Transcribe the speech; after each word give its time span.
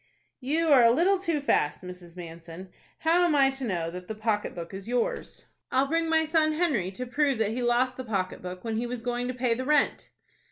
"You 0.39 0.69
are 0.69 0.81
a 0.83 0.89
little 0.89 1.19
too 1.19 1.39
fast, 1.41 1.83
Mrs. 1.83 2.17
Manson. 2.17 2.69
How 3.01 3.23
am 3.23 3.35
I 3.35 3.51
to 3.51 3.63
know 3.63 3.91
that 3.91 4.07
the 4.07 4.15
pocket 4.15 4.55
book 4.55 4.73
is 4.73 4.87
yours?" 4.87 5.45
"I'll 5.71 5.85
bring 5.85 6.09
my 6.09 6.25
son 6.25 6.53
Henry 6.53 6.89
to 6.93 7.05
prove 7.05 7.37
that 7.37 7.51
he 7.51 7.61
lost 7.61 7.97
the 7.97 8.03
pocket 8.03 8.41
book 8.41 8.63
when 8.63 8.77
he 8.77 8.87
was 8.87 9.03
going 9.03 9.27
to 9.27 9.33
pay 9.35 9.53
the 9.53 9.63
rent." 9.63 10.09